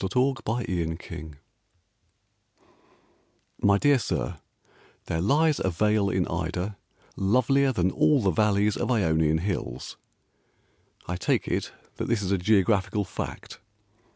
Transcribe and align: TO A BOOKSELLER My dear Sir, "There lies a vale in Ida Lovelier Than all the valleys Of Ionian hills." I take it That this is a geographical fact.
TO 0.01 0.07
A 0.29 0.41
BOOKSELLER 0.41 1.33
My 3.61 3.77
dear 3.77 3.99
Sir, 3.99 4.39
"There 5.05 5.21
lies 5.21 5.59
a 5.63 5.69
vale 5.69 6.09
in 6.09 6.25
Ida 6.27 6.75
Lovelier 7.15 7.71
Than 7.71 7.91
all 7.91 8.19
the 8.23 8.31
valleys 8.31 8.75
Of 8.77 8.89
Ionian 8.89 9.37
hills." 9.37 9.97
I 11.07 11.17
take 11.17 11.47
it 11.47 11.71
That 11.97 12.07
this 12.07 12.23
is 12.23 12.31
a 12.31 12.39
geographical 12.39 13.05
fact. 13.05 13.59